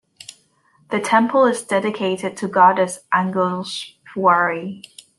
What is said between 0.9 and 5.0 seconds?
temple is dedicated to goddess Angleshwari.